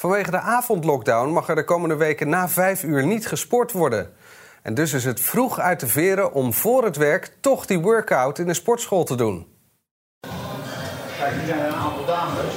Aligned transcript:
Vanwege 0.00 0.30
de 0.30 0.40
avondlockdown 0.40 1.32
mag 1.32 1.48
er 1.48 1.54
de 1.54 1.64
komende 1.64 1.94
weken 1.94 2.28
na 2.28 2.48
vijf 2.48 2.82
uur 2.82 3.06
niet 3.06 3.26
gesport 3.26 3.72
worden. 3.72 4.10
En 4.62 4.74
dus 4.74 4.92
is 4.92 5.04
het 5.04 5.20
vroeg 5.20 5.58
uit 5.58 5.80
de 5.80 5.86
veren 5.86 6.32
om 6.32 6.52
voor 6.52 6.84
het 6.84 6.96
werk 6.96 7.30
toch 7.40 7.66
die 7.66 7.78
workout 7.78 8.38
in 8.38 8.48
een 8.48 8.54
sportschool 8.54 9.04
te 9.04 9.14
doen. 9.14 9.46
Kijk, 10.20 11.34
hier 11.34 11.46
zijn 11.46 11.60
een 11.60 11.74
aantal 11.74 12.04
dames. 12.06 12.54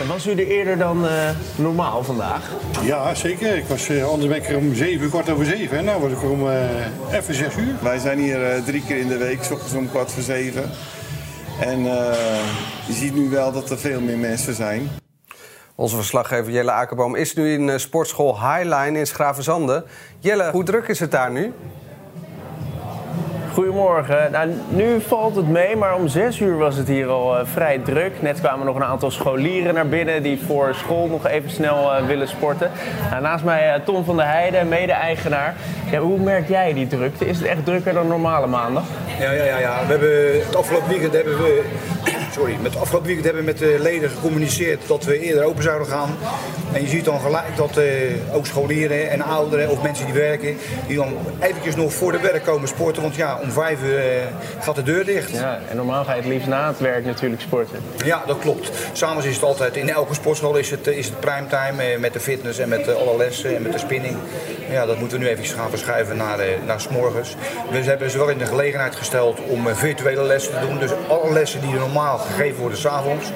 En 0.00 0.06
was 0.06 0.26
u 0.26 0.30
er 0.30 0.46
eerder 0.46 0.78
dan 0.78 1.04
uh, 1.04 1.30
normaal 1.56 2.04
vandaag? 2.04 2.50
Ja, 2.82 3.14
zeker. 3.14 3.56
Ik 3.56 3.66
was 3.66 3.88
uh, 3.88 4.08
anders 4.08 4.28
ben 4.28 4.36
ik 4.36 4.48
er 4.48 4.56
om 4.56 4.74
7 4.74 5.08
kwart 5.08 5.30
over 5.30 5.44
7. 5.44 5.78
En 5.78 5.84
nu 5.84 5.92
word 5.92 6.12
ik 6.12 6.22
er 6.22 6.30
om 6.30 6.46
uh, 6.46 7.14
even 7.16 7.34
6 7.34 7.56
uur. 7.56 7.74
Wij 7.82 7.98
zijn 7.98 8.18
hier 8.18 8.62
drie 8.64 8.84
keer 8.86 8.98
in 8.98 9.08
de 9.08 9.16
week, 9.16 9.42
s 9.42 9.50
ochtends 9.50 9.74
om 9.74 9.90
kwart 9.90 10.12
voor 10.12 10.22
7. 10.22 10.70
En 11.60 11.82
je 12.86 12.92
ziet 12.92 13.14
nu 13.14 13.28
wel 13.28 13.52
dat 13.52 13.70
er 13.70 13.78
veel 13.78 14.00
meer 14.00 14.18
mensen 14.18 14.54
zijn. 14.54 15.01
Onze 15.74 15.96
verslaggever 15.96 16.52
Jelle 16.52 16.70
Akerboom 16.70 17.14
is 17.14 17.34
nu 17.34 17.52
in 17.52 17.80
sportschool 17.80 18.40
Highline 18.40 18.98
in 18.98 19.06
Schravenzande. 19.06 19.84
Jelle, 20.18 20.50
hoe 20.50 20.64
druk 20.64 20.88
is 20.88 21.00
het 21.00 21.10
daar 21.10 21.30
nu? 21.30 21.52
Goedemorgen. 23.52 24.30
Nou, 24.32 24.50
nu 24.68 25.00
valt 25.00 25.36
het 25.36 25.48
mee, 25.48 25.76
maar 25.76 25.94
om 25.94 26.08
6 26.08 26.40
uur 26.40 26.56
was 26.56 26.76
het 26.76 26.88
hier 26.88 27.08
al 27.08 27.38
uh, 27.38 27.40
vrij 27.44 27.78
druk. 27.78 28.22
Net 28.22 28.40
kwamen 28.40 28.66
nog 28.66 28.76
een 28.76 28.84
aantal 28.84 29.10
scholieren 29.10 29.74
naar 29.74 29.88
binnen 29.88 30.22
die 30.22 30.40
voor 30.46 30.74
school 30.74 31.06
nog 31.06 31.26
even 31.26 31.50
snel 31.50 31.92
uh, 31.92 32.06
willen 32.06 32.28
sporten. 32.28 32.70
Nou, 33.10 33.22
naast 33.22 33.44
mij 33.44 33.76
uh, 33.76 33.84
Tom 33.84 34.04
van 34.04 34.16
der 34.16 34.26
Heijden, 34.26 34.68
mede-eigenaar. 34.68 35.54
Ja, 35.90 35.98
hoe 35.98 36.18
merk 36.18 36.48
jij 36.48 36.72
die 36.72 36.86
drukte? 36.86 37.26
Is 37.26 37.38
het 37.38 37.46
echt 37.46 37.64
drukker 37.64 37.92
dan 37.92 38.06
normale 38.06 38.46
maandag? 38.46 38.84
Ja, 39.18 39.30
ja, 39.30 39.44
ja. 39.44 39.58
ja. 39.58 39.80
We 39.86 39.90
hebben 39.90 40.44
het 40.44 40.56
afgelopen 40.56 40.88
weekend 40.88 41.12
hebben 41.12 41.36
we 41.36 41.62
sorry, 42.32 42.56
met 42.60 42.76
afgelopen 42.76 43.06
weekend 43.06 43.24
hebben 43.24 43.44
we 43.44 43.50
met 43.50 43.58
de 43.58 43.76
leden 43.80 44.10
gecommuniceerd 44.10 44.86
dat 44.86 45.04
we 45.04 45.18
eerder 45.18 45.44
open 45.44 45.62
zouden 45.62 45.86
gaan. 45.86 46.16
En 46.72 46.82
je 46.82 46.88
ziet 46.88 47.04
dan 47.04 47.20
gelijk 47.20 47.56
dat 47.56 47.78
uh, 47.78 48.34
ook 48.34 48.46
scholieren 48.46 49.10
en 49.10 49.22
ouderen 49.22 49.70
of 49.70 49.82
mensen 49.82 50.04
die 50.04 50.14
werken, 50.14 50.56
die 50.86 50.96
dan 50.96 51.14
eventjes 51.40 51.76
nog 51.76 51.92
voor 51.92 52.12
de 52.12 52.20
werk 52.20 52.44
komen 52.44 52.68
sporten. 52.68 53.02
Want 53.02 53.14
ja, 53.14 53.38
om 53.42 53.50
vijf 53.50 53.82
uur 53.82 53.98
uh, 53.98 54.22
gaat 54.60 54.74
de 54.74 54.82
deur 54.82 55.04
dicht. 55.04 55.30
Ja, 55.30 55.60
en 55.70 55.76
normaal 55.76 56.04
ga 56.04 56.14
je 56.14 56.20
het 56.20 56.28
liefst 56.30 56.46
na 56.46 56.68
het 56.68 56.78
werk 56.78 57.04
natuurlijk 57.04 57.42
sporten. 57.42 57.78
Ja, 58.04 58.22
dat 58.26 58.38
klopt. 58.38 58.70
Samen 58.92 59.24
is 59.24 59.34
het 59.34 59.44
altijd, 59.44 59.76
in 59.76 59.88
elke 59.88 60.14
sportschool 60.14 60.56
is 60.56 60.70
het, 60.70 60.86
is 60.86 61.06
het 61.06 61.20
primetime 61.20 61.92
uh, 61.92 61.98
met 61.98 62.12
de 62.12 62.20
fitness 62.20 62.58
en 62.58 62.68
met 62.68 62.94
alle 62.94 63.16
lessen 63.16 63.56
en 63.56 63.62
met 63.62 63.72
de 63.72 63.78
spinning. 63.78 64.16
Ja, 64.72 64.86
dat 64.86 64.98
moeten 64.98 65.18
we 65.18 65.24
nu 65.24 65.30
even 65.30 65.44
gaan 65.44 65.70
verschuiven 65.70 66.16
naar, 66.16 66.38
naar 66.66 66.80
s 66.80 66.88
morgens. 66.88 67.36
We 67.70 67.78
hebben 67.78 68.10
ze 68.10 68.18
wel 68.18 68.28
in 68.28 68.38
de 68.38 68.46
gelegenheid 68.46 68.96
gesteld 68.96 69.40
om 69.40 69.66
virtuele 69.74 70.22
lessen 70.22 70.60
te 70.60 70.66
doen. 70.66 70.78
Dus 70.78 70.90
alle 71.08 71.32
lessen 71.32 71.60
die 71.60 71.72
er 71.72 71.78
normaal 71.78 72.18
gegeven 72.18 72.60
worden 72.60 72.78
s'avonds, 72.78 73.26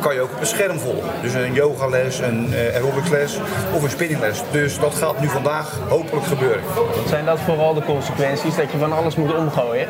kan 0.00 0.14
je 0.14 0.20
ook 0.20 0.32
op 0.32 0.40
een 0.40 0.46
scherm 0.46 0.78
volgen. 0.78 1.10
Dus 1.22 1.34
een 1.34 1.54
yogales, 1.54 2.18
een 2.18 2.50
uh, 2.50 2.74
aerobicsles 2.74 3.38
of 3.74 3.82
een 3.82 3.90
spinningles. 3.90 4.42
Dus 4.50 4.78
dat 4.78 4.94
gaat 4.94 5.20
nu 5.20 5.28
vandaag 5.28 5.78
hopelijk 5.88 6.26
gebeuren. 6.26 6.62
Wat 6.74 7.08
zijn 7.08 7.24
dat 7.24 7.38
vooral 7.40 7.74
de 7.74 7.82
consequenties, 7.82 8.56
dat 8.56 8.72
je 8.72 8.78
van 8.78 8.92
alles 8.92 9.16
moet 9.16 9.34
omgooien? 9.34 9.88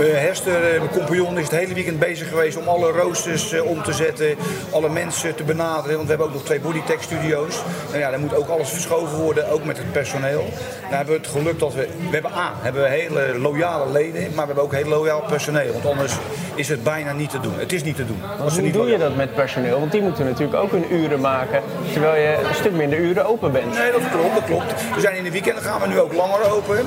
Uh, 0.00 0.18
Hester, 0.18 0.60
mijn 0.60 0.90
compagnon, 0.90 1.38
is 1.38 1.44
het 1.44 1.58
hele 1.58 1.74
weekend 1.74 1.98
bezig 1.98 2.28
geweest 2.28 2.56
om 2.56 2.68
alle 2.68 2.90
roosters 2.90 3.52
uh, 3.52 3.64
om 3.64 3.82
te 3.82 3.92
zetten, 3.92 4.36
alle 4.70 4.88
mensen 4.88 5.34
te 5.34 5.42
benaderen. 5.42 5.96
Want 5.96 6.02
we 6.02 6.08
hebben 6.08 6.26
ook 6.26 6.32
nog 6.32 6.44
twee 6.44 6.60
bodytech 6.60 7.02
studio's. 7.02 7.62
Nou 7.88 7.98
ja, 7.98 8.10
dan 8.10 8.20
moet 8.20 8.34
ook 8.34 8.48
alles 8.48 8.68
verschoven 8.68 9.18
worden, 9.18 9.50
ook 9.50 9.64
met 9.64 9.76
het 9.76 9.92
personeel. 9.92 10.28
Nou 10.34 10.94
hebben 10.94 11.14
we 11.14 11.20
het 11.20 11.30
geluk 11.30 11.58
dat 11.58 11.74
we, 11.74 11.88
we 12.08 12.12
hebben 12.12 12.32
A, 12.32 12.52
hebben 12.60 12.82
we 12.82 12.88
hele 12.88 13.38
loyale 13.38 13.92
leden, 13.92 14.22
maar 14.22 14.46
we 14.46 14.52
hebben 14.52 14.64
ook 14.64 14.74
heel 14.74 14.88
loyaal 14.88 15.22
personeel. 15.28 15.72
Want 15.72 15.86
anders 15.86 16.12
is 16.54 16.68
het 16.68 16.82
bijna 16.82 17.12
niet 17.12 17.30
te 17.30 17.40
doen. 17.40 17.58
Het 17.58 17.72
is 17.72 17.82
niet 17.82 17.96
te 17.96 18.06
doen. 18.06 18.22
Hoe 18.38 18.70
doe 18.70 18.86
je 18.86 18.98
dat 18.98 19.16
met 19.16 19.34
personeel? 19.34 19.78
Want 19.78 19.92
die 19.92 20.02
moeten 20.02 20.24
natuurlijk 20.24 20.62
ook 20.62 20.70
hun 20.70 20.94
uren 20.94 21.20
maken, 21.20 21.62
terwijl 21.92 22.22
je 22.22 22.48
een 22.48 22.54
stuk 22.54 22.72
minder 22.72 22.98
uren 22.98 23.26
open 23.26 23.52
bent. 23.52 23.74
Nee, 23.74 23.92
dat 23.92 24.00
klopt, 24.10 24.34
dat 24.34 24.44
klopt. 24.44 24.74
We 24.94 25.00
zijn 25.00 25.16
in 25.16 25.24
de 25.24 25.30
weekenden 25.30 25.62
gaan 25.62 25.80
we 25.80 25.86
nu 25.86 26.00
ook 26.00 26.12
langer 26.12 26.52
open. 26.52 26.78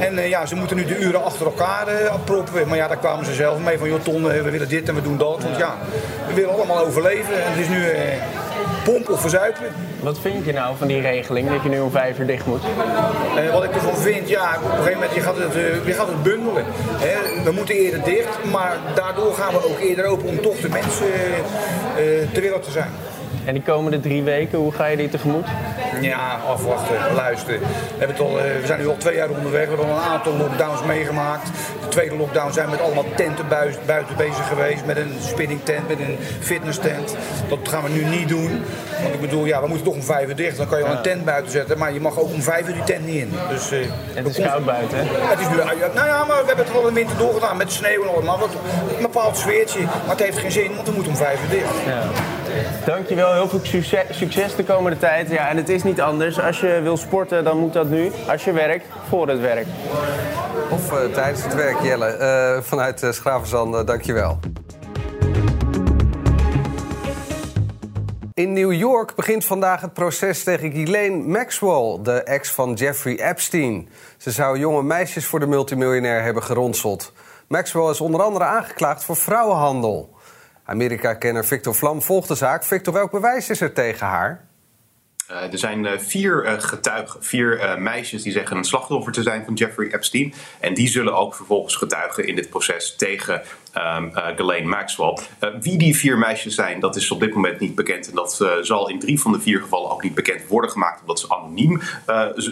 En 0.00 0.14
uh, 0.14 0.28
ja, 0.28 0.46
ze 0.46 0.54
moeten 0.54 0.76
nu 0.76 0.84
de 0.84 0.98
uren 0.98 1.24
achter 1.24 1.46
elkaar 1.46 2.02
uh, 2.02 2.14
proppen. 2.24 2.68
Maar 2.68 2.76
ja, 2.76 2.88
daar 2.88 2.96
kwamen 2.96 3.24
ze 3.24 3.34
zelf 3.34 3.58
mee 3.58 3.78
van, 3.78 3.88
joh 3.88 4.00
Ton, 4.00 4.22
uh, 4.22 4.42
we 4.42 4.50
willen 4.50 4.68
dit 4.68 4.88
en 4.88 4.94
we 4.94 5.02
doen 5.02 5.18
dat. 5.18 5.42
Want 5.42 5.56
ja, 5.56 5.74
we 6.28 6.34
willen 6.34 6.52
allemaal 6.54 6.86
overleven. 6.86 7.44
En 7.44 7.50
het 7.50 7.60
is 7.60 7.68
nu 7.68 7.84
pomp 8.86 9.08
of 9.08 9.20
verzuipen. 9.20 9.66
Wat 10.00 10.18
vind 10.18 10.44
je 10.44 10.52
nou 10.52 10.76
van 10.76 10.86
die 10.86 11.00
regeling, 11.00 11.50
dat 11.50 11.62
je 11.62 11.68
nu 11.68 11.80
om 11.80 11.90
vijf 11.90 12.18
uur 12.18 12.26
dicht 12.26 12.46
moet? 12.46 12.62
Uh, 13.36 13.52
wat 13.52 13.64
ik 13.64 13.74
ervan 13.74 13.96
vind, 13.96 14.28
ja, 14.28 14.56
op 14.56 14.70
een 14.70 14.76
gegeven 14.76 14.92
moment, 14.92 15.14
je 15.14 15.20
gaat 15.20 15.38
het, 15.38 15.56
uh, 15.56 15.86
je 15.86 15.92
gaat 15.92 16.06
het 16.06 16.22
bundelen. 16.22 16.64
Hè? 16.96 17.42
We 17.44 17.50
moeten 17.50 17.74
eerder 17.74 18.02
dicht, 18.04 18.44
maar 18.52 18.76
daardoor 18.94 19.34
gaan 19.34 19.52
we 19.52 19.64
ook 19.64 19.78
eerder 19.78 20.04
open 20.04 20.28
om 20.28 20.40
toch 20.40 20.60
de 20.60 20.68
mensen 20.68 21.06
uh, 21.06 22.02
te 22.32 22.40
willen 22.40 22.60
te 22.60 22.70
zijn. 22.70 22.90
En 23.46 23.54
die 23.54 23.62
komende 23.62 24.00
drie 24.00 24.22
weken, 24.22 24.58
hoe 24.58 24.72
ga 24.72 24.86
je 24.86 24.96
die 24.96 25.08
tegemoet? 25.08 25.46
Ja, 26.00 26.40
afwachten, 26.46 27.14
luisteren. 27.14 27.60
We, 27.60 27.66
hebben 27.98 28.18
al, 28.18 28.34
we 28.34 28.62
zijn 28.64 28.80
nu 28.80 28.88
al 28.88 28.96
twee 28.96 29.14
jaar 29.14 29.28
onderweg. 29.28 29.62
We 29.62 29.68
hebben 29.68 29.86
al 29.86 29.96
een 29.96 30.10
aantal 30.10 30.36
lockdowns 30.36 30.82
meegemaakt. 30.84 31.50
De 31.80 31.88
tweede 31.88 32.16
lockdown 32.16 32.52
zijn 32.52 32.64
we 32.64 32.70
met 32.70 32.80
allemaal 32.80 33.04
tenten 33.16 33.48
buiten 33.86 34.16
bezig 34.16 34.48
geweest. 34.48 34.84
Met 34.84 34.96
een 34.96 35.12
spinning 35.20 35.60
tent, 35.62 35.88
met 35.88 36.00
een 36.00 36.18
fitness 36.40 36.78
tent. 36.78 37.16
Dat 37.48 37.58
gaan 37.62 37.82
we 37.82 37.88
nu 37.88 38.04
niet 38.04 38.28
doen. 38.28 38.62
Want 39.02 39.14
ik 39.14 39.20
bedoel, 39.20 39.44
ja, 39.44 39.60
we 39.60 39.68
moeten 39.68 39.86
toch 39.86 39.94
om 39.94 40.02
vijf 40.02 40.28
uur 40.28 40.36
dicht. 40.36 40.56
Dan 40.56 40.68
kan 40.68 40.78
je 40.78 40.84
al 40.84 40.96
een 40.96 41.02
tent 41.02 41.24
buiten 41.24 41.52
zetten. 41.52 41.78
Maar 41.78 41.92
je 41.92 42.00
mag 42.00 42.18
ook 42.18 42.32
om 42.32 42.42
vijf 42.42 42.68
uur 42.68 42.74
die 42.74 42.84
tent 42.84 43.06
niet 43.06 43.22
in. 43.22 43.32
Dus, 43.48 43.72
uh, 43.72 43.78
het 44.12 44.26
is 44.26 44.44
koud 44.44 44.64
buiten, 44.64 44.98
hè? 44.98 45.04
Het 45.04 45.40
is 45.40 45.48
nu, 45.48 45.56
nou 45.94 46.06
ja, 46.06 46.24
maar 46.24 46.40
we 46.40 46.46
hebben 46.46 46.64
het 46.64 46.74
al 46.74 46.88
in 46.88 46.94
de 46.94 47.00
winter 47.00 47.16
doorgedaan 47.16 47.56
met 47.56 47.72
sneeuw 47.72 48.02
en 48.02 48.08
allemaal. 48.08 48.38
Wat, 48.38 48.50
een 48.96 49.02
bepaald 49.02 49.36
sfeertje. 49.36 49.82
Maar 49.82 50.16
het 50.16 50.22
heeft 50.22 50.38
geen 50.38 50.52
zin, 50.52 50.74
want 50.74 50.88
we 50.88 50.94
moeten 50.94 51.12
om 51.12 51.18
vijf 51.18 51.42
uur 51.42 51.50
dicht. 51.50 51.74
Ja. 51.86 52.02
Dankjewel, 52.84 53.32
heel 53.32 53.48
veel 53.48 53.60
succes, 53.62 54.04
succes 54.10 54.54
de 54.56 54.64
komende 54.64 54.98
tijd. 54.98 55.30
Ja, 55.30 55.48
en 55.48 55.56
het 55.56 55.68
is 55.68 55.82
niet 55.82 56.00
anders. 56.00 56.40
Als 56.40 56.60
je 56.60 56.80
wil 56.82 56.96
sporten, 56.96 57.44
dan 57.44 57.58
moet 57.58 57.72
dat 57.72 57.88
nu. 57.88 58.10
Als 58.28 58.44
je 58.44 58.52
werkt, 58.52 58.86
voor 59.08 59.28
het 59.28 59.40
werk. 59.40 59.66
Of 60.70 60.92
uh, 60.92 61.12
tijdens 61.14 61.42
het 61.42 61.54
werk, 61.54 61.80
Jelle. 61.82 62.18
Uh, 62.56 62.62
vanuit 62.62 63.02
uh, 63.02 63.10
Schravenzande, 63.10 63.84
dankjewel. 63.84 64.38
In 68.34 68.52
New 68.52 68.72
York 68.72 69.14
begint 69.14 69.44
vandaag 69.44 69.80
het 69.80 69.92
proces 69.92 70.42
tegen 70.42 70.70
Ghislaine 70.70 71.16
Maxwell, 71.16 71.98
de 72.02 72.22
ex 72.22 72.50
van 72.50 72.72
Jeffrey 72.72 73.30
Epstein. 73.30 73.88
Ze 74.16 74.30
zou 74.30 74.58
jonge 74.58 74.82
meisjes 74.82 75.26
voor 75.26 75.40
de 75.40 75.46
multimiljonair 75.46 76.22
hebben 76.22 76.42
geronseld. 76.42 77.12
Maxwell 77.48 77.90
is 77.90 78.00
onder 78.00 78.22
andere 78.22 78.44
aangeklaagd 78.44 79.04
voor 79.04 79.16
vrouwenhandel. 79.16 80.14
Amerika-kenner 80.66 81.44
Victor 81.44 81.74
Vlam 81.74 82.02
volgt 82.02 82.28
de 82.28 82.34
zaak. 82.34 82.64
Victor, 82.64 82.92
welk 82.92 83.10
bewijs 83.10 83.50
is 83.50 83.60
er 83.60 83.72
tegen 83.72 84.06
haar? 84.06 84.44
Uh, 85.30 85.52
er 85.52 85.58
zijn 85.58 85.84
uh, 85.84 85.98
vier 85.98 86.44
uh, 86.44 86.52
getuigen, 86.58 87.24
vier 87.24 87.76
meisjes 87.78 88.22
die 88.22 88.32
zeggen 88.32 88.56
een 88.56 88.64
slachtoffer 88.64 89.12
te 89.12 89.22
zijn 89.22 89.44
van 89.44 89.54
Jeffrey 89.54 89.92
Epstein. 89.92 90.34
En 90.60 90.74
die 90.74 90.88
zullen 90.88 91.16
ook 91.16 91.34
vervolgens 91.34 91.76
getuigen 91.76 92.26
in 92.26 92.34
dit 92.34 92.48
proces 92.50 92.96
tegen 92.96 93.42
um, 93.76 94.68
Maxwell. 94.68 95.18
wie 95.60 95.78
die 95.78 95.96
vier 95.96 96.18
meisjes 96.18 96.54
zijn, 96.54 96.80
dat 96.80 96.96
is 96.96 97.10
op 97.10 97.20
dit 97.20 97.34
moment 97.34 97.60
niet 97.60 97.74
bekend. 97.74 98.08
En 98.08 98.14
dat 98.14 98.46
zal 98.60 98.88
in 98.88 98.98
drie 98.98 99.20
van 99.20 99.32
de 99.32 99.40
vier 99.40 99.60
gevallen 99.60 99.90
ook 99.90 100.02
niet 100.02 100.14
bekend 100.14 100.46
worden 100.46 100.70
gemaakt, 100.70 101.00
omdat 101.00 101.20
ze 101.20 101.28
anoniem 101.28 101.80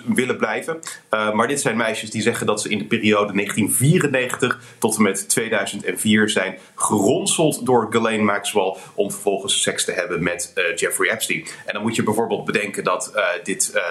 willen 0.04 0.36
blijven. 0.36 0.78
maar 1.10 1.48
dit 1.48 1.60
zijn 1.60 1.76
meisjes 1.76 2.10
die 2.10 2.22
zeggen 2.22 2.46
dat 2.46 2.60
ze 2.60 2.68
in 2.68 2.78
de 2.78 2.84
periode 2.84 3.32
1994 3.32 4.60
tot 4.78 4.96
en 4.96 5.02
met 5.02 5.28
2004 5.28 6.30
zijn 6.30 6.58
geronseld 6.74 7.66
door 7.66 7.86
Ghislaine 7.90 8.24
Maxwell 8.24 8.76
om 8.94 9.10
vervolgens 9.10 9.62
seks 9.62 9.84
te 9.84 9.92
hebben 9.92 10.22
met 10.22 10.52
Jeffrey 10.76 11.10
Epstein. 11.10 11.46
En 11.66 11.72
dan 11.72 11.82
moet 11.82 11.96
je 11.96 12.02
bijvoorbeeld 12.02 12.44
bedenken 12.44 12.84
dat 12.84 13.12
dit 13.42 13.82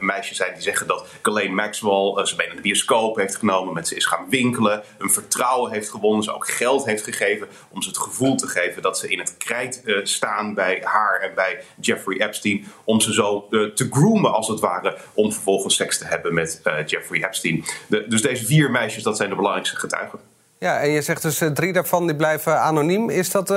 meisjes 0.00 0.36
zijn 0.36 0.54
die 0.54 0.62
zeggen 0.62 0.86
dat 0.86 1.06
Ghislaine 1.22 1.54
Maxwell 1.54 2.26
ze 2.26 2.36
bijna 2.36 2.54
de 2.54 2.60
bioscoop 2.60 3.16
heeft 3.16 3.36
genomen, 3.36 3.74
met 3.74 3.88
ze 3.88 3.96
is 3.96 4.06
gaan 4.06 4.26
winkelen, 4.30 4.82
een 4.98 5.10
vertrouwen 5.10 5.72
heeft 5.72 5.90
gewonnen, 5.90 6.22
ze 6.22 6.34
ook 6.34 6.48
geld 6.48 6.77
heeft 6.84 7.04
gegeven 7.04 7.48
om 7.70 7.82
ze 7.82 7.88
het 7.88 7.98
gevoel 7.98 8.36
te 8.36 8.46
geven 8.46 8.82
dat 8.82 8.98
ze 8.98 9.08
in 9.08 9.18
het 9.18 9.36
krijt 9.36 9.82
staan 10.02 10.54
bij 10.54 10.80
haar 10.84 11.20
en 11.20 11.34
bij 11.34 11.62
Jeffrey 11.80 12.20
Epstein, 12.20 12.66
om 12.84 13.00
ze 13.00 13.12
zo 13.12 13.46
te 13.48 13.88
groomen 13.90 14.32
als 14.32 14.48
het 14.48 14.60
ware, 14.60 14.96
om 15.14 15.32
vervolgens 15.32 15.76
seks 15.76 15.98
te 15.98 16.04
hebben 16.04 16.34
met 16.34 16.60
Jeffrey 16.86 17.24
Epstein. 17.24 17.64
Dus 18.08 18.22
deze 18.22 18.44
vier 18.44 18.70
meisjes, 18.70 19.02
dat 19.02 19.16
zijn 19.16 19.28
de 19.28 19.36
belangrijkste 19.36 19.76
getuigen. 19.76 20.18
Ja, 20.58 20.80
en 20.80 20.90
je 20.90 21.02
zegt 21.02 21.22
dus 21.22 21.42
drie 21.54 21.72
daarvan 21.72 22.06
die 22.06 22.16
blijven 22.16 22.60
anoniem. 22.60 23.10
Is 23.10 23.30
dat, 23.30 23.54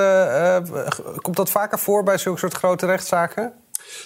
komt 1.22 1.36
dat 1.36 1.50
vaker 1.50 1.80
voor 1.80 2.04
bij 2.04 2.18
zulke 2.18 2.40
soort 2.40 2.54
grote 2.54 2.86
rechtszaken? 2.86 3.54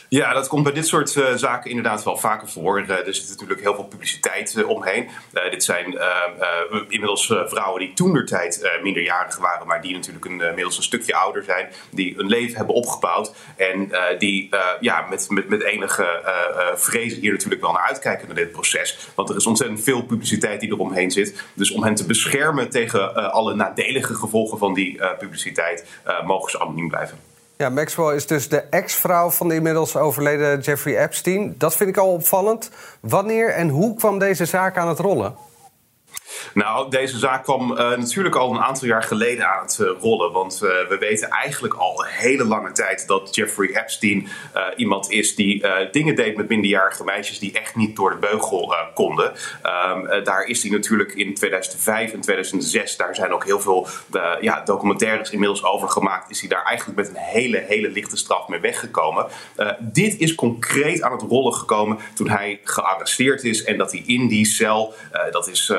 Ja, 0.09 0.33
dat 0.33 0.47
komt 0.47 0.63
bij 0.63 0.73
dit 0.73 0.87
soort 0.87 1.15
uh, 1.15 1.33
zaken 1.35 1.69
inderdaad 1.69 2.03
wel 2.03 2.17
vaker 2.17 2.49
voor. 2.49 2.81
Uh, 2.81 2.89
er 2.89 3.15
zit 3.15 3.29
natuurlijk 3.29 3.61
heel 3.61 3.75
veel 3.75 3.83
publiciteit 3.83 4.55
uh, 4.57 4.69
omheen. 4.69 5.09
dit 5.49 5.63
zijn 5.63 5.99
inmiddels 6.87 7.25
vrouwen 7.25 7.79
die 7.79 7.93
toen 7.93 8.13
de 8.13 8.23
tijd 8.23 8.79
minderjarig 8.81 9.37
waren, 9.37 9.67
maar 9.67 9.81
die 9.81 9.93
natuurlijk 9.93 10.25
een, 10.25 10.41
inmiddels 10.41 10.77
een 10.77 10.83
stukje 10.83 11.15
ouder 11.15 11.43
zijn, 11.43 11.69
die 11.91 12.19
een 12.19 12.27
leven 12.27 12.57
hebben 12.57 12.75
opgebouwd 12.75 13.33
en 13.57 13.91
die 14.17 14.49
ja, 14.79 15.05
met, 15.09 15.29
met, 15.29 15.49
met 15.49 15.63
enige 15.63 16.21
vrezen 16.75 17.19
hier 17.19 17.31
natuurlijk 17.31 17.61
wel 17.61 17.71
naar 17.71 17.87
uitkijken 17.87 18.27
naar 18.27 18.35
dit 18.35 18.51
proces. 18.51 18.97
Want 19.15 19.29
er 19.29 19.35
is 19.35 19.45
ontzettend 19.45 19.83
veel 19.83 20.03
publiciteit 20.03 20.59
die 20.59 20.71
eromheen 20.71 21.11
zit. 21.11 21.43
Dus 21.53 21.71
om 21.71 21.83
hen 21.83 21.95
te 21.95 22.05
beschermen 22.05 22.69
tegen 22.69 23.31
alle 23.31 23.55
nadelige 23.55 24.13
gevolgen 24.13 24.57
van 24.57 24.73
die 24.73 24.99
publiciteit, 25.17 25.85
mogen 26.25 26.51
ze 26.51 26.59
anoniem 26.59 26.87
blijven. 26.87 27.34
Ja, 27.57 27.69
Maxwell 27.69 28.15
is 28.15 28.27
dus 28.27 28.49
de 28.49 28.57
ex-vrouw 28.59 29.29
van 29.29 29.47
de 29.47 29.55
inmiddels 29.55 29.95
overleden 29.95 30.59
Jeffrey 30.59 31.03
Epstein. 31.03 31.55
Dat 31.57 31.75
vind 31.75 31.89
ik 31.89 31.97
al 31.97 32.11
opvallend. 32.11 32.69
Wanneer 32.99 33.49
en 33.49 33.69
hoe 33.69 33.95
kwam 33.95 34.19
deze 34.19 34.45
zaak 34.45 34.77
aan 34.77 34.87
het 34.87 34.99
rollen? 34.99 35.35
Nou, 36.53 36.89
deze 36.89 37.17
zaak 37.17 37.43
kwam 37.43 37.71
uh, 37.71 37.77
natuurlijk 37.77 38.35
al 38.35 38.51
een 38.51 38.61
aantal 38.61 38.87
jaar 38.87 39.03
geleden 39.03 39.47
aan 39.47 39.65
het 39.65 39.77
uh, 39.81 39.89
rollen. 39.99 40.31
Want 40.31 40.59
uh, 40.63 40.69
we 40.89 40.97
weten 40.99 41.29
eigenlijk 41.29 41.73
al 41.73 41.99
een 41.99 42.11
hele 42.11 42.45
lange 42.45 42.71
tijd 42.71 43.07
dat 43.07 43.35
Jeffrey 43.35 43.69
Epstein 43.81 44.27
iemand 44.75 45.11
is 45.11 45.35
die 45.35 45.65
dingen 45.91 46.15
deed 46.15 46.37
met 46.37 46.49
minderjarige 46.49 47.03
meisjes 47.03 47.39
die 47.39 47.51
echt 47.51 47.75
niet 47.75 47.95
door 47.95 48.09
de 48.09 48.15
beugel 48.15 48.75
konden. 48.93 49.33
Um, 49.63 50.23
daar 50.23 50.45
is 50.45 50.61
hij 50.61 50.71
natuurlijk 50.71 51.13
in 51.13 51.33
2005 51.33 52.13
en 52.13 52.21
2006, 52.21 52.97
daar 52.97 53.15
zijn 53.15 53.33
ook 53.33 53.45
heel 53.45 53.59
veel 53.59 53.87
ja, 54.41 54.61
documentaires 54.65 55.29
inmiddels 55.29 55.63
over 55.63 55.89
gemaakt. 55.89 56.29
Is 56.29 56.39
hij 56.39 56.49
daar 56.49 56.63
eigenlijk 56.63 56.97
met 56.99 57.09
een 57.09 57.23
hele, 57.23 57.63
hele 57.67 57.89
lichte 57.89 58.17
straf 58.17 58.47
mee 58.47 58.59
weggekomen. 58.59 59.27
dit 59.79 60.17
is 60.17 60.35
concreet 60.35 61.01
aan 61.01 61.11
het 61.11 61.21
rollen 61.21 61.53
gekomen 61.53 61.97
toen 62.13 62.29
hij 62.29 62.59
gearresteerd 62.63 63.43
is 63.43 63.63
en 63.63 63.77
dat 63.77 63.91
hij 63.91 64.03
in 64.05 64.27
die 64.27 64.45
cel, 64.45 64.93
dat 65.31 65.47
is 65.47 65.73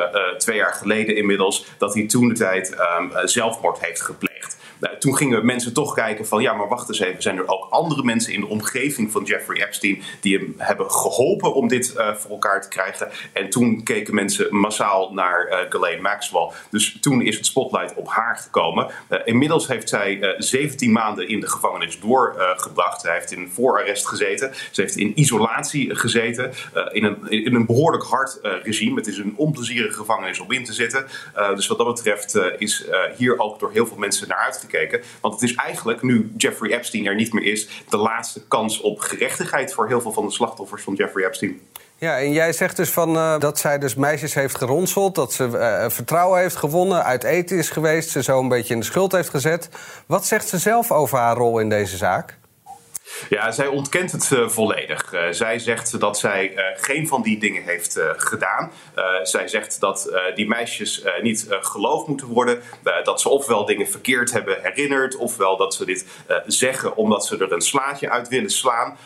twee 0.47 0.59
jaar 0.59 0.75
geleden 0.75 1.17
inmiddels, 1.17 1.67
dat 1.79 1.95
hij 1.95 2.07
toen 2.07 2.29
de 2.29 2.35
tijd 2.35 2.77
um, 2.99 3.29
zelfmoord 3.29 3.79
heeft 3.81 4.03
gepleegd. 4.03 4.56
Nou, 4.79 4.99
toen 4.99 5.17
gingen 5.17 5.47
mensen 5.47 5.73
toch 5.73 5.95
kijken 5.95 6.27
van 6.27 6.43
ja, 6.43 6.53
maar 6.53 6.69
wacht 6.69 6.89
eens 6.89 7.01
even, 7.01 7.23
zijn 7.23 7.37
er 7.37 7.49
ook 7.49 7.67
andere 7.71 8.03
mensen 8.03 8.33
in 8.33 8.41
de 8.41 8.47
omgeving 8.47 9.11
van 9.11 9.25
Jeffrey 9.25 9.67
Epstein 9.67 10.03
die 10.21 10.39
hem 10.39 10.55
hebben 10.57 10.91
geholpen 10.91 11.55
om 11.55 11.69
dit 11.69 11.95
uh, 11.97 12.15
voor 12.15 12.31
elkaar 12.31 12.63
te 12.63 12.69
krijgen? 12.69 13.09
En 13.33 13.51
toen 13.51 13.83
keken 13.83 14.15
mensen 14.15 14.57
massaal 14.57 15.13
naar 15.13 15.49
uh, 15.49 15.59
Ghislaine 15.69 16.03
Maxwell. 16.03 16.51
Dus 16.71 16.99
toen 17.01 17.23
is 17.23 17.37
het 17.37 17.47
spotlight 17.47 17.95
op 17.95 18.09
haar 18.09 18.37
gekomen. 18.37 18.91
Uh, 19.11 19.19
inmiddels 19.25 19.69
heeft 19.69 19.89
zij 19.89 20.35
17 20.39 20.93
maanden 20.93 21.29
in 21.29 21.41
de 21.41 21.49
gevangenis 21.49 22.01
doorgebracht. 22.01 23.01
zij 23.01 23.15
heeft 23.15 23.33
in 23.33 23.49
voorarrest 23.49 24.07
gezeten. 24.07 24.55
Ze 24.71 24.81
heeft 24.81 24.97
in 24.97 25.13
isolatie 25.15 25.95
gezeten. 25.95 26.53
in, 26.93 27.05
een, 27.05 27.29
in 27.29 27.55
een 27.55 27.67
behoorlijk 27.67 28.05
hard 28.05 28.39
regime. 28.43 28.97
Het 28.97 29.07
is 29.07 29.19
een 29.19 29.35
onplezierige 29.37 29.97
gevangenis 29.97 30.41
om 30.41 30.53
in 30.53 30.65
te 30.65 30.73
zitten. 30.73 31.07
dus 31.55 31.67
wat 31.67 31.79
dat 31.79 31.95
betreft 31.95 32.39
is 32.59 32.87
hier 33.17 33.39
ook 33.39 33.59
door 33.59 33.73
heel 33.73 33.87
veel 33.87 33.97
mensen 33.97 34.29
naar 34.29 34.39
uitgekeken 34.39 34.66
Want 35.21 35.35
het 35.35 35.43
is 35.43 35.55
eigenlijk, 35.55 36.03
nu 36.03 36.33
Jeffrey 36.37 36.73
Epstein 36.73 37.07
er 37.07 37.15
niet 37.15 37.33
meer 37.33 37.45
is, 37.45 37.69
de 37.89 37.97
laatste 37.97 38.43
kans 38.49 38.81
op 38.81 39.01
gerechtigheid 39.01 39.75
voor 39.75 39.89
heel 39.89 40.01
veel 40.01 40.13
van 40.13 40.27
de 40.27 40.33
slachtoffers 40.33 40.83
van 40.83 40.95
Jeffrey 40.95 41.27
Epstein. 41.27 41.61
Ja, 41.99 42.19
en 42.19 42.33
jij 42.33 42.53
zegt 42.53 42.77
dus 42.77 42.91
van, 42.91 43.17
uh, 43.17 43.39
dat 43.39 43.59
zij 43.59 43.79
dus 43.79 43.95
meisjes 43.95 44.35
heeft 44.35 44.57
geronseld, 44.57 45.15
dat 45.15 45.33
ze 45.33 45.45
uh, 45.45 45.91
vertrouwen 45.91 46.41
heeft 46.41 46.57
gewonnen, 46.57 47.05
uit 47.05 47.25
eten 47.25 47.57
is 47.57 47.71
geweest, 47.71 48.11
ze 48.11 48.23
zo 48.23 48.39
een 48.39 48.49
beetje 48.49 48.75
in 48.75 48.81
de 48.81 48.87
schuld 48.87 49.13
heeft 49.13 49.29
gezet. 49.29 49.69
Wat 50.07 50.27
zegt 50.27 50.49
ze 50.49 50.59
zelf 50.59 50.93
over 50.93 51.19
haar 51.19 51.37
rol 51.37 51.59
in 51.59 51.69
deze 51.69 51.97
zaak? 51.97 52.39
Ja, 53.29 53.51
zij 53.51 53.67
ontkent 53.67 54.13
het 54.13 54.31
uh, 54.31 54.49
volledig. 54.49 55.13
Uh, 55.13 55.21
zij 55.31 55.59
zegt 55.59 56.01
dat 56.01 56.19
zij 56.19 56.53
uh, 56.53 56.65
geen 56.77 57.09
van 57.09 57.23
die 57.23 57.39
dingen 57.39 57.63
heeft 57.63 58.01
gedaan. 58.17 58.73
zij 59.23 59.49
zegt 59.49 59.81
dat 59.81 60.11
die 60.35 60.49
meisjes 60.49 61.05
niet 61.23 61.47
geloofd 61.51 62.09
moeten 62.09 62.27
worden. 62.27 62.63
dat 63.03 63.21
ze 63.21 63.29
ofwel 63.29 63.65
dingen 63.65 63.89
verkeerd 63.89 64.33
hebben 64.33 64.59
herinnerd, 64.63 65.17
ofwel 65.17 65.57
dat 65.57 65.75
ze 65.75 65.85
dit 65.85 66.07
zeggen 66.47 66.97
omdat 66.97 67.27
ze 67.27 67.37
er 67.37 67.53
een 67.53 67.61
slaatje 67.61 68.11
uit 68.11 68.29
willen 68.29 68.51
slaan. 68.51 68.97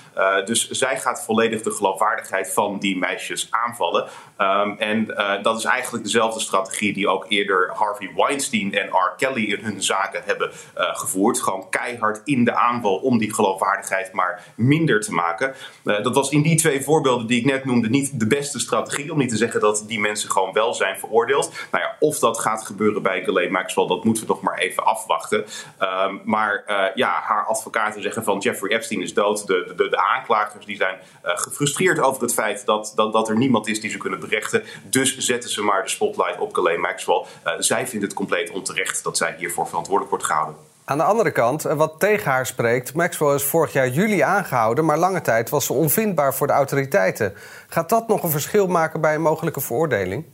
dus 0.44 0.70
zij 0.70 1.00
gaat 1.00 1.25
volledig 1.25 1.62
de 1.62 1.70
geloofwaardigheid 1.70 2.52
van 2.52 2.79
die 2.79 2.99
meisjes 2.99 3.47
aanvallen. 3.50 4.08
Um, 4.38 4.76
en 4.79 5.06
dat 5.43 5.58
is 5.58 5.64
eigenlijk 5.64 6.05
dezelfde 6.05 6.41
strategie 6.41 6.93
die 6.93 7.08
ook 7.08 7.26
eerder 7.29 7.70
Harvey 7.75 8.11
Weinstein 8.17 8.75
en 8.75 8.88
R. 8.88 9.14
Kelly 9.17 9.44
in 9.44 9.64
hun 9.64 9.82
zaken 9.82 10.23
hebben 10.25 10.50
gevoerd. 10.75 11.43
Gewoon 11.43 11.69
keihard 11.70 12.20
in 12.25 12.44
de 12.44 12.55
aanval 12.55 12.97
om 12.97 13.19
die 13.19 13.35
geloofwaardigheid 13.35 13.90
maar 14.13 14.43
minder 14.55 15.01
te 15.01 15.13
maken. 15.13 15.55
Uh, 15.85 16.03
dat 16.03 16.15
was 16.15 16.31
in 16.31 16.43
die 16.43 16.57
twee 16.57 16.83
voorbeelden 16.83 17.27
die 17.27 17.39
ik 17.39 17.45
net 17.45 17.65
noemde 17.65 17.89
niet 17.89 18.21
de 18.21 18.27
beste 18.27 18.59
strategie. 18.59 19.13
Om 19.13 19.19
niet 19.19 19.29
te 19.29 19.37
zeggen 19.37 19.61
dat 19.61 19.85
die 19.87 20.01
mensen 20.01 20.31
gewoon 20.31 20.53
wel 20.53 20.75
zijn 20.75 20.99
veroordeeld. 20.99 21.53
Nou 21.71 21.85
ja, 21.85 21.97
of 21.99 22.19
dat 22.19 22.39
gaat 22.39 22.67
gebeuren 22.67 23.03
bij 23.03 23.23
Ghislaine 23.23 23.53
Maxwell, 23.53 23.87
dat 23.87 24.05
moeten 24.05 24.23
we 24.23 24.29
nog 24.29 24.43
maar 24.43 24.59
even 24.59 24.85
afwachten. 24.85 25.45
Um, 25.81 26.21
maar 26.25 26.65
uh, 26.69 26.85
ja, 26.95 27.21
haar 27.25 27.47
advocaten 27.47 28.03
zeggen 28.03 28.25
van 28.25 28.39
Jeffrey 28.39 28.71
Epstein 28.71 29.03
is 29.03 29.15
dood. 29.15 29.47
De, 29.47 29.73
de, 29.77 29.89
de 29.89 29.99
aanklagers 29.99 30.67
die 30.67 30.77
zijn 30.77 30.99
uh, 31.25 31.37
gefrustreerd 31.37 32.01
over 32.01 32.23
het 32.23 32.35
feit 32.35 32.67
dat, 32.67 32.93
dat, 32.95 33.13
dat 33.13 33.29
er 33.29 33.37
niemand 33.37 33.69
is 33.69 33.81
die 33.81 33.91
ze 33.91 33.99
kunnen 33.99 34.21
berechten. 34.21 34.65
Dus 34.83 35.17
zetten 35.17 35.51
ze 35.51 35.63
maar 35.63 35.83
de 35.83 35.89
spotlight 35.89 36.39
op 36.39 36.53
Ghislaine 36.53 36.83
Maxwell. 36.83 37.25
zij 37.59 37.87
vindt 37.87 38.05
het 38.05 38.15
compleet 38.15 38.51
onterecht 38.51 39.05
dat 39.05 39.17
zij 39.17 39.35
hiervoor 39.39 39.67
verantwoordelijk 39.67 40.11
wordt 40.11 40.25
gehouden. 40.25 40.70
Aan 40.91 40.99
de 40.99 41.05
andere 41.05 41.31
kant, 41.31 41.63
wat 41.63 41.95
tegen 41.99 42.31
haar 42.31 42.47
spreekt... 42.47 42.95
Maxwell 42.95 43.35
is 43.35 43.45
vorig 43.45 43.73
jaar 43.73 43.89
juli 43.89 44.21
aangehouden... 44.21 44.85
maar 44.85 44.99
lange 44.99 45.21
tijd 45.21 45.51
was 45.51 45.67
ze 45.67 45.73
onvindbaar 45.73 46.35
voor 46.35 46.47
de 46.47 46.53
autoriteiten. 46.53 47.35
Gaat 47.69 47.89
dat 47.89 48.09
nog 48.09 48.23
een 48.23 48.31
verschil 48.31 48.67
maken 48.67 49.01
bij 49.01 49.15
een 49.15 49.21
mogelijke 49.23 49.61
veroordeling? 49.61 50.25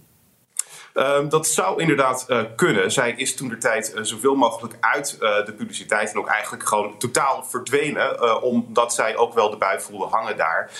Um, 0.98 1.28
dat 1.28 1.46
zou 1.46 1.80
inderdaad 1.80 2.26
uh, 2.28 2.40
kunnen. 2.56 2.92
Zij 2.92 3.14
is 3.16 3.34
toen 3.34 3.48
de 3.48 3.58
tijd 3.58 3.92
uh, 3.94 4.02
zoveel 4.02 4.34
mogelijk 4.34 4.76
uit 4.80 5.18
uh, 5.20 5.44
de 5.44 5.52
publiciteit 5.52 6.10
en 6.10 6.18
ook 6.18 6.28
eigenlijk 6.28 6.68
gewoon 6.68 6.98
totaal 6.98 7.44
verdwenen, 7.44 8.42
omdat 8.42 8.94
zij 8.94 9.16
ook 9.16 9.34
wel 9.34 9.50
de 9.50 9.56
bui 9.56 9.80
voelde 9.80 10.04
hangen 10.04 10.36
daar. 10.36 10.70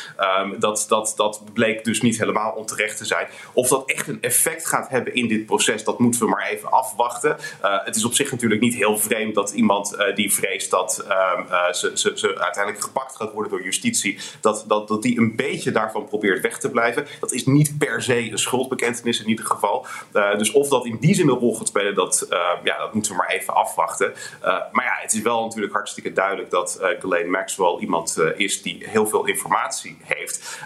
Um, 0.41 0.61
dat, 0.61 0.85
dat, 0.89 1.13
dat 1.17 1.43
bleek 1.53 1.85
dus 1.85 2.01
niet 2.01 2.19
helemaal 2.19 2.53
onterecht 2.53 2.97
te 2.97 3.05
zijn. 3.05 3.27
Of 3.53 3.69
dat 3.69 3.91
echt 3.91 4.09
een 4.09 4.23
effect 4.23 4.67
gaat 4.67 4.89
hebben 4.89 5.15
in 5.15 5.29
dit 5.29 5.47
proces, 5.47 5.85
dat 5.85 5.99
moeten 5.99 6.21
we 6.21 6.27
maar 6.27 6.47
even 6.47 6.71
afwachten. 6.71 7.37
het 7.61 7.97
is 7.97 8.05
op 8.05 8.15
zich 8.15 8.31
natuurlijk 8.31 8.61
niet 8.61 8.75
heel 8.75 8.99
vreemd 8.99 9.35
dat 9.35 9.51
iemand 9.51 9.97
die 10.15 10.33
vreest 10.33 10.71
dat 10.71 11.05
um, 11.09 11.47
ze, 11.75 11.91
ze, 11.95 12.13
ze 12.15 12.39
uiteindelijk 12.39 12.85
gepakt 12.85 13.17
gaat 13.17 13.33
worden 13.33 13.51
door 13.51 13.63
justitie, 13.63 14.19
dat, 14.41 14.65
dat, 14.67 14.89
dat 14.89 15.03
die 15.03 15.19
een 15.19 15.37
beetje 15.37 15.71
daarvan 15.71 16.05
probeert 16.05 16.41
weg 16.41 16.59
te 16.59 16.71
blijven. 16.71 17.07
Dat 17.21 17.33
is 17.33 17.47
niet 17.47 17.79
per 17.79 18.03
se 18.03 18.31
een 18.31 18.39
schuldbekentenis 18.39 19.21
in 19.21 19.29
ieder 19.29 19.45
geval. 19.45 19.87
Uh, 20.13 20.39
dus 20.39 20.53
of 20.53 20.69
dat 20.69 20.87
in 20.87 20.97
die 21.01 21.15
zin 21.15 21.29
een 21.29 21.35
rol 21.35 21.55
gaat 21.55 21.69
spelen, 21.69 21.95
dat, 21.95 22.27
uh, 22.31 22.39
ja, 22.65 22.79
dat 22.79 22.95
moeten 22.95 23.13
we 23.13 23.19
maar 23.19 23.29
even 23.29 23.55
afwachten. 23.55 24.13
Uh, 24.13 24.43
maar 24.73 24.85
ja, 24.85 24.97
het 25.01 25.13
is 25.13 25.23
wel 25.23 25.45
natuurlijk 25.45 25.73
hartstikke 25.73 26.13
duidelijk 26.13 26.51
dat 26.51 26.79
Ghislaine 26.81 27.31
Maxwell 27.31 27.77
iemand 27.81 28.19
is 28.37 28.63
die 28.63 28.85
heel 28.89 29.07
veel 29.07 29.27
informatie 29.27 29.97
heeft. 30.03 30.59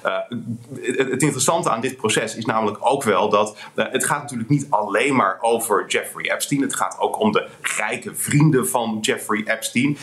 Het, 0.81 0.99
het, 0.99 1.23
interessante 1.23 1.71
aan 1.71 1.81
dit 1.81 1.97
proces 1.97 2.37
is 2.37 2.45
namelijk 2.45 2.79
ook 2.81 3.03
wel 3.03 3.29
dat 3.29 3.57
het 3.75 4.05
gaat 4.05 4.23
natuurlijk 4.23 4.51
niet 4.51 4.67
alleen 4.71 5.15
maar 5.15 5.39
over 5.41 5.87
Jeffrey 5.87 6.33
Epstein. 6.33 6.63
Het 6.63 6.77
gaat 6.77 6.99
ook 6.99 7.19
om 7.19 7.33
de 7.33 7.49
rijke 7.77 8.15
vrienden 8.15 8.69
van 8.69 8.99
Jeffrey 9.01 9.43
Epstein 9.47 9.99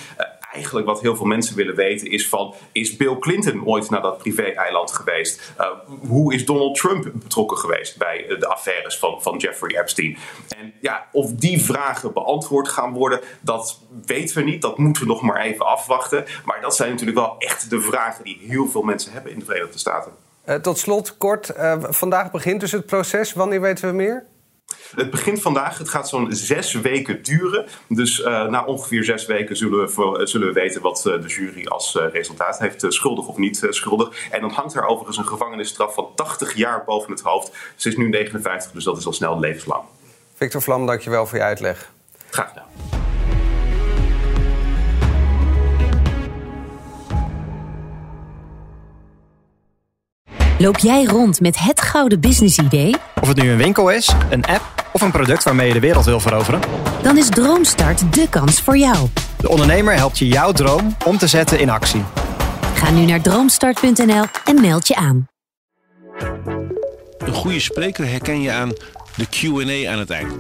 eigenlijk 0.51 0.86
wat 0.86 1.01
heel 1.01 1.16
veel 1.16 1.25
mensen 1.25 1.56
willen 1.56 1.75
weten 1.75 2.12
is 2.12 2.30
van... 2.30 2.56
is 2.72 2.96
Bill 2.96 3.18
Clinton 3.20 3.66
ooit 3.66 3.89
naar 3.89 4.01
dat 4.01 4.18
privé-eiland 4.18 4.92
geweest? 4.92 5.54
Uh, 5.60 5.68
hoe 6.08 6.34
is 6.34 6.46
Donald 6.46 6.75
Trump 6.77 7.12
betrokken 7.13 7.58
geweest 7.58 7.98
bij 7.98 8.25
de 8.39 8.48
affaires 8.48 8.98
van, 8.98 9.22
van 9.22 9.38
Jeffrey 9.38 9.80
Epstein? 9.80 10.18
En 10.58 10.74
ja, 10.82 11.08
of 11.12 11.32
die 11.32 11.62
vragen 11.62 12.13
beantwoord 12.13 12.68
gaan 12.68 12.94
worden, 12.94 13.20
dat 13.42 13.82
weten 14.06 14.38
we 14.38 14.44
niet. 14.44 14.62
Dat 14.62 14.77
moeten 14.77 15.01
we 15.01 15.08
nog 15.08 15.22
maar 15.22 15.42
even 15.42 15.66
afwachten. 15.66 16.25
Maar 16.46 16.62
dat 16.62 16.75
zijn 16.75 16.92
natuurlijk 16.92 17.18
wel 17.18 17.36
echt 17.38 17.70
de 17.70 17.82
vragen 17.82 18.24
die 18.24 18.39
heel 18.48 18.68
veel 18.68 18.82
mensen 18.82 19.12
hebben 19.12 19.32
in 19.32 19.39
de 19.39 19.46
Verenigde 19.46 19.80
Staten. 19.80 20.12
Uh, 20.46 20.56
tot 20.56 20.77
slot, 20.77 21.18
kort. 21.18 21.54
Vandaag 21.82 22.32
begint 22.32 22.60
dus 22.60 22.72
het 22.72 22.86
proces. 22.86 23.34
Wanneer 23.34 23.62
weten 23.62 23.89
we 23.89 23.96
meer? 23.96 24.25
Het 24.95 25.09
begint 25.09 25.41
vandaag. 25.41 25.77
Het 25.77 25.89
gaat 25.89 26.09
zo'n 26.09 26.27
zes 26.33 26.74
weken 26.74 27.24
duren. 27.24 27.65
Dus 27.88 28.19
uh, 28.19 28.25
na 28.45 28.65
ongeveer 28.65 29.03
zes 29.03 29.25
weken 29.25 29.57
zullen 29.57 29.79
we, 29.79 29.88
voor, 29.88 30.27
zullen 30.27 30.47
we 30.47 30.53
weten 30.53 30.81
wat 30.81 31.03
uh, 31.07 31.21
de 31.21 31.27
jury 31.27 31.65
als 31.65 31.95
uh, 31.95 32.03
resultaat 32.12 32.59
heeft. 32.59 32.86
schuldig 32.88 33.27
of 33.27 33.38
niet 33.38 33.67
schuldig. 33.69 34.29
En 34.31 34.41
dan 34.41 34.50
hangt 34.50 34.75
er 34.75 34.86
overigens 34.86 35.17
een 35.17 35.27
gevangenisstraf 35.27 35.93
van 35.93 36.07
80 36.15 36.55
jaar 36.55 36.83
boven 36.86 37.12
het 37.12 37.21
hoofd. 37.21 37.51
Ze 37.75 37.89
is 37.89 37.97
nu 37.97 38.09
59, 38.09 38.71
dus 38.71 38.83
dat 38.83 38.97
is 38.97 39.05
al 39.05 39.13
snel 39.13 39.39
levenslang. 39.39 39.83
Victor 40.36 40.62
Vlam, 40.62 40.86
dankjewel 40.86 41.25
voor 41.25 41.38
je 41.38 41.43
uitleg. 41.43 41.91
Graag 42.29 42.47
gedaan. 42.47 42.97
Loop 50.59 50.77
jij 50.77 51.03
rond 51.03 51.39
met 51.39 51.59
het 51.59 51.81
gouden 51.81 52.19
business-idee? 52.19 52.95
Of 53.21 53.27
het 53.27 53.37
nu 53.41 53.49
een 53.49 53.57
winkel 53.57 53.89
is, 53.89 54.13
een 54.29 54.45
app 54.45 54.89
of 54.93 55.01
een 55.01 55.11
product 55.11 55.43
waarmee 55.43 55.67
je 55.67 55.73
de 55.73 55.79
wereld 55.79 56.05
wil 56.05 56.19
veroveren? 56.19 56.61
Dan 57.03 57.17
is 57.17 57.29
Droomstart 57.29 58.13
de 58.13 58.29
kans 58.29 58.61
voor 58.61 58.77
jou. 58.77 59.07
De 59.41 59.49
ondernemer 59.49 59.93
helpt 59.95 60.17
je 60.17 60.27
jouw 60.27 60.51
droom 60.51 60.95
om 61.05 61.17
te 61.17 61.27
zetten 61.27 61.59
in 61.59 61.69
actie. 61.69 62.03
Ga 62.73 62.91
nu 62.91 63.05
naar 63.05 63.21
droomstart.nl 63.21 64.25
en 64.45 64.61
meld 64.61 64.87
je 64.87 64.95
aan. 64.95 65.27
Een 67.17 67.33
goede 67.33 67.59
spreker 67.59 68.07
herken 68.07 68.41
je 68.41 68.51
aan 68.51 68.69
de 69.15 69.25
Q&A 69.25 69.91
aan 69.91 69.99
het 69.99 70.09
eind. 70.09 70.33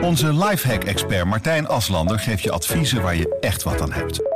Onze 0.00 0.32
lifehack-expert 0.34 1.24
Martijn 1.24 1.68
Aslander 1.68 2.18
geeft 2.18 2.42
je 2.42 2.50
adviezen 2.50 3.02
waar 3.02 3.16
je 3.16 3.36
echt 3.40 3.62
wat 3.62 3.80
aan 3.80 3.92
hebt. 3.92 4.35